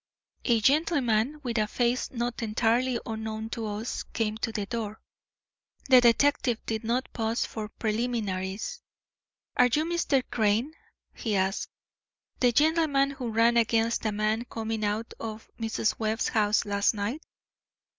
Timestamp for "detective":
6.01-6.57